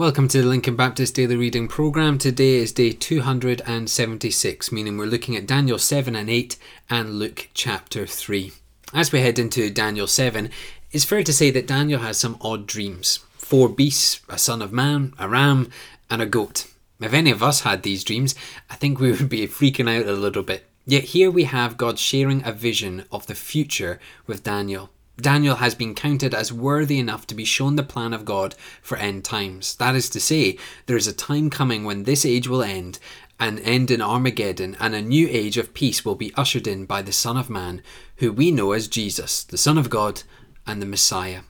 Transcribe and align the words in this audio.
Welcome 0.00 0.28
to 0.28 0.40
the 0.40 0.48
Lincoln 0.48 0.76
Baptist 0.76 1.14
Daily 1.14 1.36
Reading 1.36 1.68
Program. 1.68 2.16
Today 2.16 2.54
is 2.54 2.72
day 2.72 2.90
276, 2.90 4.72
meaning 4.72 4.96
we're 4.96 5.04
looking 5.04 5.36
at 5.36 5.46
Daniel 5.46 5.76
7 5.76 6.16
and 6.16 6.30
8 6.30 6.56
and 6.88 7.18
Luke 7.18 7.50
chapter 7.52 8.06
3. 8.06 8.50
As 8.94 9.12
we 9.12 9.20
head 9.20 9.38
into 9.38 9.68
Daniel 9.68 10.06
7, 10.06 10.48
it's 10.90 11.04
fair 11.04 11.22
to 11.22 11.34
say 11.34 11.50
that 11.50 11.66
Daniel 11.66 12.00
has 12.00 12.16
some 12.16 12.38
odd 12.40 12.66
dreams 12.66 13.18
four 13.36 13.68
beasts, 13.68 14.22
a 14.30 14.38
son 14.38 14.62
of 14.62 14.72
man, 14.72 15.12
a 15.18 15.28
ram, 15.28 15.70
and 16.08 16.22
a 16.22 16.26
goat. 16.26 16.66
If 16.98 17.12
any 17.12 17.30
of 17.30 17.42
us 17.42 17.60
had 17.60 17.82
these 17.82 18.02
dreams, 18.02 18.34
I 18.70 18.76
think 18.76 19.00
we 19.00 19.12
would 19.12 19.28
be 19.28 19.46
freaking 19.48 19.94
out 19.94 20.08
a 20.08 20.12
little 20.12 20.42
bit. 20.42 20.64
Yet 20.86 21.04
here 21.04 21.30
we 21.30 21.44
have 21.44 21.76
God 21.76 21.98
sharing 21.98 22.42
a 22.46 22.52
vision 22.52 23.04
of 23.12 23.26
the 23.26 23.34
future 23.34 24.00
with 24.26 24.44
Daniel. 24.44 24.88
Daniel 25.20 25.56
has 25.56 25.74
been 25.74 25.94
counted 25.94 26.34
as 26.34 26.52
worthy 26.52 26.98
enough 26.98 27.26
to 27.26 27.34
be 27.34 27.44
shown 27.44 27.76
the 27.76 27.82
plan 27.82 28.12
of 28.12 28.24
God 28.24 28.54
for 28.82 28.96
end 28.96 29.24
times. 29.24 29.76
That 29.76 29.94
is 29.94 30.08
to 30.10 30.20
say, 30.20 30.58
there 30.86 30.96
is 30.96 31.06
a 31.06 31.12
time 31.12 31.50
coming 31.50 31.84
when 31.84 32.04
this 32.04 32.24
age 32.24 32.48
will 32.48 32.62
end 32.62 32.98
and 33.38 33.58
end 33.60 33.90
in 33.90 34.02
Armageddon, 34.02 34.76
and 34.78 34.94
a 34.94 35.00
new 35.00 35.26
age 35.28 35.56
of 35.56 35.72
peace 35.72 36.04
will 36.04 36.14
be 36.14 36.34
ushered 36.36 36.66
in 36.66 36.84
by 36.84 37.00
the 37.00 37.12
Son 37.12 37.36
of 37.36 37.48
Man, 37.48 37.82
who 38.16 38.32
we 38.32 38.50
know 38.50 38.72
as 38.72 38.86
Jesus, 38.86 39.44
the 39.44 39.58
Son 39.58 39.78
of 39.78 39.88
God 39.88 40.22
and 40.66 40.80
the 40.80 40.86
Messiah. 40.86 41.40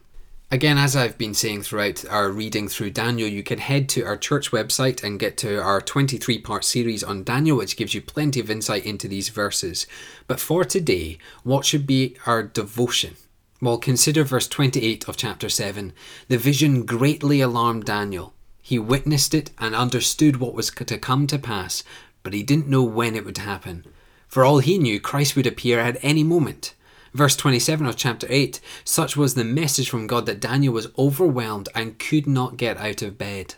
Again, 0.52 0.78
as 0.78 0.96
I've 0.96 1.16
been 1.16 1.34
saying 1.34 1.62
throughout 1.62 2.04
our 2.08 2.28
reading 2.28 2.66
through 2.66 2.90
Daniel, 2.90 3.28
you 3.28 3.44
can 3.44 3.58
head 3.58 3.88
to 3.90 4.02
our 4.02 4.16
church 4.16 4.50
website 4.50 5.02
and 5.04 5.20
get 5.20 5.36
to 5.38 5.62
our 5.62 5.80
23 5.80 6.38
part 6.38 6.64
series 6.64 7.04
on 7.04 7.22
Daniel, 7.22 7.56
which 7.56 7.76
gives 7.76 7.94
you 7.94 8.00
plenty 8.02 8.40
of 8.40 8.50
insight 8.50 8.84
into 8.84 9.06
these 9.06 9.28
verses. 9.28 9.86
But 10.26 10.40
for 10.40 10.64
today, 10.64 11.18
what 11.44 11.64
should 11.64 11.86
be 11.86 12.16
our 12.26 12.42
devotion? 12.42 13.14
Well, 13.62 13.76
consider 13.76 14.24
verse 14.24 14.48
28 14.48 15.06
of 15.06 15.18
chapter 15.18 15.50
7. 15.50 15.92
The 16.28 16.38
vision 16.38 16.86
greatly 16.86 17.42
alarmed 17.42 17.84
Daniel. 17.84 18.32
He 18.62 18.78
witnessed 18.78 19.34
it 19.34 19.50
and 19.58 19.74
understood 19.74 20.38
what 20.38 20.54
was 20.54 20.70
to 20.70 20.98
come 20.98 21.26
to 21.26 21.38
pass, 21.38 21.84
but 22.22 22.32
he 22.32 22.42
didn't 22.42 22.68
know 22.68 22.82
when 22.82 23.14
it 23.14 23.24
would 23.26 23.36
happen. 23.36 23.84
For 24.28 24.46
all 24.46 24.60
he 24.60 24.78
knew, 24.78 24.98
Christ 24.98 25.36
would 25.36 25.46
appear 25.46 25.78
at 25.78 25.98
any 26.02 26.24
moment. 26.24 26.74
Verse 27.12 27.36
27 27.36 27.86
of 27.86 27.96
chapter 27.96 28.26
8 28.30 28.60
Such 28.82 29.14
was 29.14 29.34
the 29.34 29.44
message 29.44 29.90
from 29.90 30.06
God 30.06 30.24
that 30.24 30.40
Daniel 30.40 30.72
was 30.72 30.88
overwhelmed 30.96 31.68
and 31.74 31.98
could 31.98 32.26
not 32.26 32.56
get 32.56 32.78
out 32.78 33.02
of 33.02 33.18
bed. 33.18 33.56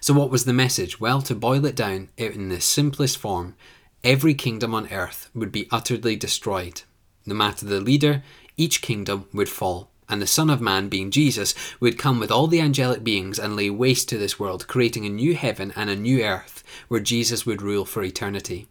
So, 0.00 0.14
what 0.14 0.30
was 0.30 0.46
the 0.46 0.52
message? 0.54 1.00
Well, 1.00 1.20
to 1.22 1.34
boil 1.34 1.66
it 1.66 1.76
down 1.76 2.08
in 2.16 2.48
the 2.48 2.60
simplest 2.60 3.18
form, 3.18 3.56
every 4.02 4.32
kingdom 4.32 4.74
on 4.74 4.90
earth 4.90 5.28
would 5.34 5.52
be 5.52 5.68
utterly 5.70 6.16
destroyed. 6.16 6.82
No 7.26 7.34
matter 7.34 7.66
the 7.66 7.80
leader, 7.80 8.22
each 8.56 8.80
kingdom 8.82 9.26
would 9.32 9.48
fall, 9.48 9.90
and 10.08 10.20
the 10.20 10.26
Son 10.26 10.50
of 10.50 10.60
Man, 10.60 10.88
being 10.88 11.10
Jesus, 11.10 11.54
would 11.80 11.98
come 11.98 12.20
with 12.20 12.30
all 12.30 12.46
the 12.46 12.60
angelic 12.60 13.02
beings 13.02 13.38
and 13.38 13.56
lay 13.56 13.70
waste 13.70 14.08
to 14.10 14.18
this 14.18 14.38
world, 14.38 14.66
creating 14.68 15.04
a 15.04 15.10
new 15.10 15.34
heaven 15.34 15.72
and 15.74 15.90
a 15.90 15.96
new 15.96 16.22
earth 16.22 16.62
where 16.88 17.00
Jesus 17.00 17.44
would 17.46 17.62
rule 17.62 17.84
for 17.84 18.02
eternity. 18.02 18.66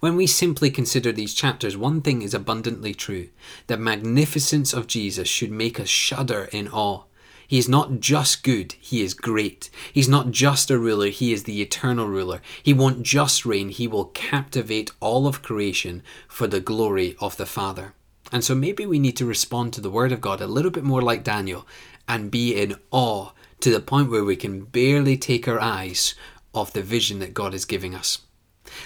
When 0.00 0.16
we 0.16 0.26
simply 0.26 0.70
consider 0.70 1.12
these 1.12 1.34
chapters, 1.34 1.76
one 1.76 2.02
thing 2.02 2.22
is 2.22 2.34
abundantly 2.34 2.94
true 2.94 3.28
the 3.66 3.76
magnificence 3.76 4.72
of 4.72 4.86
Jesus 4.86 5.28
should 5.28 5.50
make 5.50 5.80
us 5.80 5.88
shudder 5.88 6.48
in 6.52 6.68
awe. 6.68 7.04
He 7.46 7.58
is 7.58 7.68
not 7.68 7.98
just 7.98 8.44
good, 8.44 8.74
he 8.78 9.02
is 9.02 9.12
great. 9.12 9.70
He's 9.92 10.08
not 10.08 10.30
just 10.30 10.70
a 10.70 10.78
ruler, 10.78 11.08
he 11.08 11.32
is 11.32 11.44
the 11.44 11.60
eternal 11.60 12.06
ruler. 12.06 12.40
He 12.62 12.72
won't 12.72 13.02
just 13.02 13.44
reign, 13.44 13.70
he 13.70 13.88
will 13.88 14.04
captivate 14.04 14.92
all 15.00 15.26
of 15.26 15.42
creation 15.42 16.02
for 16.28 16.46
the 16.46 16.60
glory 16.60 17.16
of 17.18 17.36
the 17.36 17.46
Father. 17.46 17.94
And 18.32 18.44
so 18.44 18.54
maybe 18.54 18.86
we 18.86 18.98
need 18.98 19.16
to 19.16 19.26
respond 19.26 19.72
to 19.72 19.80
the 19.80 19.90
Word 19.90 20.12
of 20.12 20.20
God 20.20 20.40
a 20.40 20.46
little 20.46 20.70
bit 20.70 20.84
more 20.84 21.02
like 21.02 21.24
Daniel 21.24 21.66
and 22.06 22.30
be 22.30 22.54
in 22.54 22.76
awe 22.90 23.30
to 23.60 23.70
the 23.70 23.80
point 23.80 24.10
where 24.10 24.24
we 24.24 24.36
can 24.36 24.64
barely 24.64 25.16
take 25.16 25.46
our 25.46 25.60
eyes 25.60 26.14
off 26.54 26.72
the 26.72 26.82
vision 26.82 27.18
that 27.18 27.34
God 27.34 27.54
is 27.54 27.64
giving 27.64 27.94
us. 27.94 28.18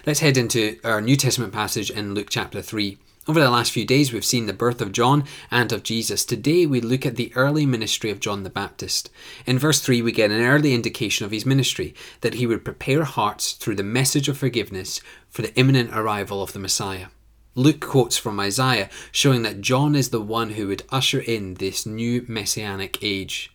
Let's 0.06 0.20
head 0.20 0.36
into 0.36 0.78
our 0.84 1.00
New 1.00 1.16
Testament 1.16 1.52
passage 1.52 1.90
in 1.90 2.14
Luke 2.14 2.28
chapter 2.30 2.62
3. 2.62 2.98
Over 3.26 3.40
the 3.40 3.50
last 3.50 3.72
few 3.72 3.86
days, 3.86 4.12
we've 4.12 4.24
seen 4.24 4.44
the 4.44 4.52
birth 4.52 4.82
of 4.82 4.92
John 4.92 5.24
and 5.50 5.72
of 5.72 5.82
Jesus. 5.82 6.26
Today, 6.26 6.66
we 6.66 6.82
look 6.82 7.06
at 7.06 7.16
the 7.16 7.32
early 7.34 7.64
ministry 7.64 8.10
of 8.10 8.20
John 8.20 8.42
the 8.42 8.50
Baptist. 8.50 9.08
In 9.46 9.58
verse 9.58 9.80
3, 9.80 10.02
we 10.02 10.12
get 10.12 10.30
an 10.30 10.42
early 10.42 10.74
indication 10.74 11.24
of 11.24 11.32
his 11.32 11.46
ministry 11.46 11.94
that 12.20 12.34
he 12.34 12.46
would 12.46 12.66
prepare 12.66 13.04
hearts 13.04 13.52
through 13.52 13.76
the 13.76 13.82
message 13.82 14.28
of 14.28 14.36
forgiveness 14.36 15.00
for 15.30 15.40
the 15.40 15.54
imminent 15.54 15.90
arrival 15.94 16.42
of 16.42 16.52
the 16.52 16.58
Messiah. 16.58 17.06
Luke 17.56 17.80
quotes 17.80 18.16
from 18.16 18.40
Isaiah 18.40 18.90
showing 19.12 19.42
that 19.42 19.60
John 19.60 19.94
is 19.94 20.10
the 20.10 20.20
one 20.20 20.50
who 20.50 20.66
would 20.68 20.82
usher 20.90 21.20
in 21.20 21.54
this 21.54 21.86
new 21.86 22.24
messianic 22.26 22.98
age. 23.00 23.52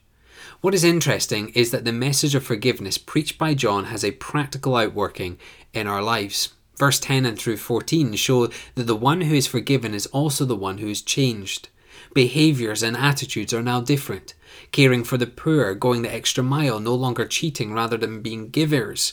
What 0.62 0.74
is 0.74 0.86
interesting 0.86 1.50
is 1.50 1.72
that 1.72 1.84
the 1.84 1.92
message 1.92 2.34
of 2.34 2.44
forgiveness 2.46 2.98
preached 2.98 3.38
by 3.38 3.54
John 3.54 3.86
has 3.86 4.06
a 4.06 4.12
practical 4.12 4.78
outworking 4.78 5.38
in 5.74 5.86
our 5.86 6.02
lives. 6.02 6.54
Verse 6.78 6.98
10 7.00 7.26
and 7.26 7.38
through 7.38 7.58
14 7.58 8.16
show 8.16 8.48
that 8.76 8.88
the 8.88 8.96
one 8.96 9.22
who 9.22 9.36
is 9.36 9.48
forgiven 9.48 9.94
is 9.94 10.06
also 10.08 10.46
the 10.46 10.56
one 10.56 10.78
who 10.78 10.88
is 10.88 11.02
changed. 11.02 11.68
Behaviors 12.14 12.82
and 12.82 12.96
attitudes 12.96 13.54
are 13.54 13.62
now 13.62 13.82
different. 13.82 14.34
Caring 14.72 15.04
for 15.04 15.18
the 15.18 15.28
poor, 15.28 15.76
going 15.76 16.04
the 16.04 16.14
extra 16.14 16.44
mile, 16.44 16.80
no 16.80 16.96
longer 16.96 17.26
cheating 17.26 17.74
rather 17.74 17.98
than 17.98 18.22
being 18.22 18.50
givers. 18.50 19.12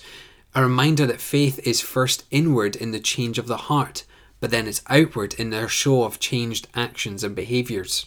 A 0.54 0.62
reminder 0.62 1.06
that 1.06 1.20
faith 1.20 1.58
is 1.66 1.80
first 1.80 2.24
inward 2.30 2.76
in 2.76 2.92
the 2.92 3.00
change 3.00 3.36
of 3.36 3.48
the 3.48 3.56
heart 3.56 4.04
but 4.40 4.50
then 4.50 4.66
it's 4.66 4.82
outward 4.88 5.34
in 5.34 5.50
their 5.50 5.68
show 5.68 6.04
of 6.04 6.20
changed 6.20 6.68
actions 6.74 7.24
and 7.24 7.34
behaviours. 7.34 8.06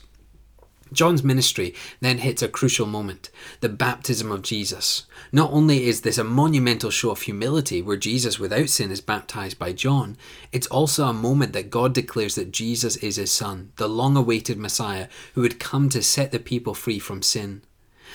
John's 0.92 1.24
ministry 1.24 1.76
then 2.02 2.18
hits 2.18 2.42
a 2.42 2.48
crucial 2.48 2.88
moment 2.88 3.30
the 3.62 3.70
baptism 3.70 4.32
of 4.32 4.42
Jesus. 4.42 5.06
Not 5.32 5.52
only 5.52 5.86
is 5.88 6.02
this 6.02 6.18
a 6.18 6.24
monumental 6.24 6.90
show 6.90 7.12
of 7.12 7.22
humility 7.22 7.82
where 7.82 7.98
Jesus 7.98 8.40
without 8.40 8.70
sin 8.70 8.90
is 8.90 9.02
baptized 9.02 9.60
by 9.60 9.74
John, 9.74 10.18
it's 10.52 10.68
also 10.68 11.06
a 11.06 11.14
moment 11.14 11.54
that 11.54 11.70
God 11.70 11.94
declares 11.94 12.36
that 12.36 12.52
Jesus 12.52 12.96
is 12.98 13.18
his 13.18 13.32
Son, 13.32 13.72
the 13.76 13.88
long 13.88 14.18
awaited 14.18 14.58
Messiah 14.58 15.08
who 15.36 15.42
would 15.42 15.60
come 15.60 15.90
to 15.90 16.02
set 16.02 16.32
the 16.32 16.40
people 16.40 16.74
free 16.74 17.00
from 17.00 17.22
sin. 17.22 17.62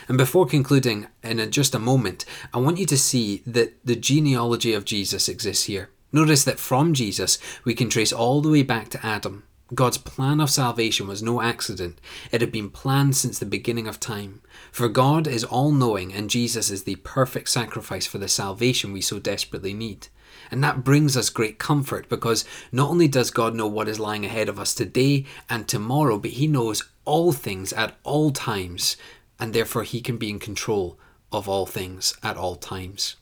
And 0.09 0.19
before 0.19 0.47
concluding 0.47 1.07
in 1.23 1.39
a, 1.39 1.47
just 1.47 1.75
a 1.75 1.79
moment, 1.79 2.25
I 2.53 2.59
want 2.59 2.79
you 2.79 2.87
to 2.87 2.99
see 2.99 3.43
that 3.47 3.75
the 3.85 3.97
genealogy 3.97 4.73
of 4.73 4.85
Jesus 4.85 5.29
exists 5.29 5.65
here. 5.65 5.91
Notice 6.15 6.45
that 6.45 6.61
from 6.61 6.95
Jesus, 6.95 7.41
we 7.65 7.75
can 7.75 7.91
trace 7.91 8.13
all 8.13 8.41
the 8.41 8.49
way 8.49 8.63
back 8.63 8.89
to 8.91 9.05
Adam. 9.05 9.43
God's 9.75 9.99
plan 9.99 10.41
of 10.41 10.49
salvation 10.49 11.09
was 11.09 11.25
no 11.25 11.43
accident. 11.43 12.01
It 12.31 12.41
had 12.41 12.53
been 12.53 12.71
planned 12.71 13.17
since 13.17 13.41
the 13.41 13.45
beginning 13.45 13.89
of 13.89 13.99
time. 13.99 14.41
For 14.71 14.89
God 14.89 15.27
is 15.27 15.43
all 15.43 15.73
knowing, 15.73 16.13
and 16.13 16.31
Jesus 16.31 16.71
is 16.71 16.85
the 16.85 16.95
perfect 17.03 17.49
sacrifice 17.49 18.07
for 18.07 18.19
the 18.19 18.29
salvation 18.29 18.93
we 18.93 19.01
so 19.01 19.19
desperately 19.19 19.75
need. 19.75 20.07
And 20.53 20.63
that 20.63 20.85
brings 20.85 21.17
us 21.17 21.31
great 21.31 21.59
comfort 21.59 22.09
because 22.09 22.45
not 22.71 22.91
only 22.91 23.09
does 23.09 23.33
God 23.33 23.57
know 23.57 23.67
what 23.67 23.89
is 23.89 23.99
lying 23.99 24.25
ahead 24.25 24.49
of 24.49 24.61
us 24.61 24.73
today 24.73 25.27
and 25.51 25.67
tomorrow, 25.67 26.17
but 26.17 26.31
He 26.31 26.47
knows 26.47 26.89
all 27.05 27.33
things 27.33 27.73
at 27.73 27.97
all 28.05 28.31
times, 28.31 28.97
and 29.41 29.53
therefore 29.53 29.83
He 29.83 30.01
can 30.01 30.17
be 30.17 30.31
in 30.31 30.39
control 30.39 30.97
of 31.33 31.49
all 31.49 31.67
things 31.67 32.17
at 32.23 32.37
all 32.37 32.55
times. 32.55 33.17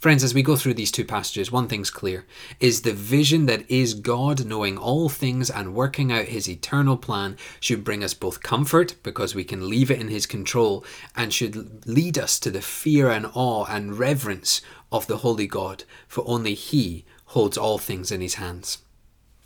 Friends, 0.00 0.24
as 0.24 0.34
we 0.34 0.42
go 0.42 0.56
through 0.56 0.74
these 0.74 0.90
two 0.90 1.04
passages, 1.04 1.52
one 1.52 1.68
thing's 1.68 1.90
clear 1.90 2.26
is 2.60 2.82
the 2.82 2.92
vision 2.92 3.46
that 3.46 3.70
is 3.70 3.94
God 3.94 4.44
knowing 4.44 4.76
all 4.76 5.08
things 5.08 5.50
and 5.50 5.74
working 5.74 6.12
out 6.12 6.26
his 6.26 6.48
eternal 6.48 6.96
plan 6.96 7.36
should 7.60 7.84
bring 7.84 8.02
us 8.02 8.14
both 8.14 8.42
comfort 8.42 8.94
because 9.02 9.34
we 9.34 9.44
can 9.44 9.68
leave 9.68 9.90
it 9.90 10.00
in 10.00 10.08
his 10.08 10.26
control 10.26 10.84
and 11.16 11.32
should 11.32 11.86
lead 11.86 12.18
us 12.18 12.38
to 12.40 12.50
the 12.50 12.62
fear 12.62 13.10
and 13.10 13.26
awe 13.34 13.64
and 13.68 13.98
reverence 13.98 14.60
of 14.90 15.06
the 15.06 15.18
holy 15.18 15.46
God, 15.46 15.84
for 16.06 16.24
only 16.26 16.54
he 16.54 17.04
holds 17.26 17.58
all 17.58 17.78
things 17.78 18.10
in 18.10 18.20
his 18.20 18.34
hands. 18.34 18.78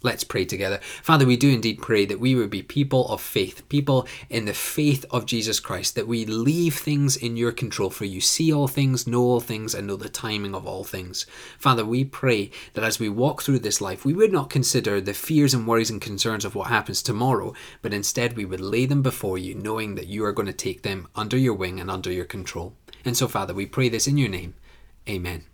Let's 0.05 0.25
pray 0.25 0.45
together. 0.45 0.81
Father, 1.03 1.25
we 1.25 1.37
do 1.37 1.51
indeed 1.51 1.81
pray 1.81 2.05
that 2.07 2.19
we 2.19 2.35
would 2.35 2.51
be 2.51 2.63
people 2.63 3.07
of 3.09 3.21
faith, 3.21 3.69
people 3.69 4.09
in 4.29 4.47
the 4.47 4.55
faith 4.55 5.05
of 5.11 5.27
Jesus 5.27 5.61
Christ, 5.61 5.95
that 5.95 6.09
we 6.09 6.25
leave 6.25 6.75
things 6.75 7.17
in 7.17 7.37
your 7.37 7.53
control, 7.53 7.89
for 7.89 8.05
you 8.05 8.21
see 8.21 8.53
all 8.53 8.67
things, 8.67 9.07
know 9.07 9.23
all 9.23 9.41
things, 9.41 9.75
and 9.75 9.87
know 9.87 9.97
the 9.97 10.09
timing 10.09 10.55
of 10.55 10.67
all 10.67 10.83
things. 10.83 11.25
Father, 11.57 11.85
we 11.85 12.05
pray 12.05 12.51
that 12.75 12.85
as 12.85 12.99
we 12.99 13.09
walk 13.09 13.43
through 13.43 13.61
this 13.61 13.81
life, 13.81 14.05
we 14.05 14.15
would 14.15 14.33
not 14.33 14.51
consider 14.51 15.01
the 15.01 15.15
fears 15.15 15.55
and 15.55 15.67
worries 15.67 15.91
and 15.91 16.01
concerns 16.01 16.45
of 16.45 16.55
what 16.57 16.69
happens 16.69 17.01
tomorrow, 17.01 17.55
but 17.81 17.95
instead 17.95 18.37
we 18.37 18.45
would 18.45 18.61
lay 18.61 18.87
them 18.87 19.03
before 19.03 19.39
you, 19.39 19.55
knowing 19.55 19.95
that 19.95 20.09
you 20.09 20.25
are 20.25 20.33
going 20.33 20.47
to 20.47 20.53
take 20.53 20.83
them 20.83 21.07
under 21.15 21.37
your 21.37 21.55
wing 21.55 21.79
and 21.79 21.91
under 21.91 22.11
your 22.11 22.25
control. 22.25 22.75
And 23.05 23.17
so, 23.17 23.29
Father, 23.29 23.55
we 23.55 23.67
pray 23.67 23.89
this 23.89 24.09
in 24.09 24.19
your 24.19 24.29
name. 24.29 24.55
Amen. 25.09 25.52